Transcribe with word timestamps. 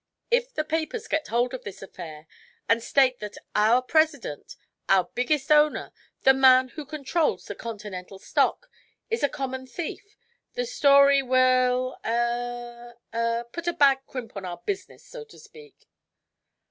"If 0.31 0.51
the 0.51 0.63
papers 0.63 1.07
get 1.07 1.27
hold 1.27 1.53
of 1.53 1.63
this 1.63 1.83
affair, 1.83 2.25
and 2.67 2.81
state 2.81 3.19
that 3.19 3.37
our 3.55 3.83
president 3.83 4.55
our 4.89 5.11
biggest 5.13 5.51
owner 5.51 5.91
the 6.23 6.33
man 6.33 6.69
who 6.69 6.87
controls 6.87 7.45
the 7.45 7.53
Continental 7.53 8.17
stock 8.17 8.71
is 9.11 9.21
a 9.21 9.29
common 9.29 9.67
thief, 9.67 10.17
the 10.53 10.65
story 10.65 11.21
will 11.21 11.99
eh 12.03 12.93
eh 13.13 13.43
put 13.51 13.67
a 13.67 13.73
bad 13.73 13.99
crimp 14.07 14.35
in 14.35 14.43
our 14.43 14.63
business, 14.65 15.05
so 15.05 15.23
to 15.25 15.37
speak." 15.37 15.87